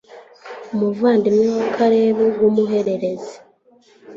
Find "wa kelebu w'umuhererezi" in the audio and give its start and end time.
1.57-3.35